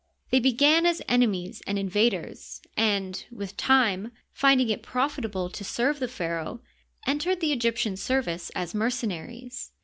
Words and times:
Thejr 0.33 0.41
began 0.41 0.87
as 0.87 1.03
enemies 1.07 1.61
and 1.67 1.77
invaders, 1.77 2.59
and 2.75 3.23
with 3.31 3.55
time, 3.55 4.11
finding 4.33 4.69
it 4.71 4.81
profitable 4.81 5.47
to 5.51 5.63
serve 5.63 5.99
the 5.99 6.07
pharaoh, 6.07 6.59
entered 7.05 7.39
the 7.39 7.53
Egyptian 7.53 7.95
service 7.95 8.49
as 8.55 8.73
mercenaries. 8.73 9.73